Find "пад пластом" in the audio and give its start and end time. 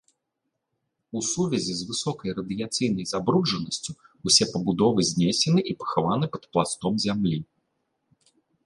6.37-6.93